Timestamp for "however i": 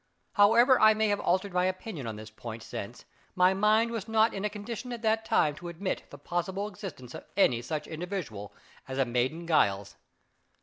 0.33-0.95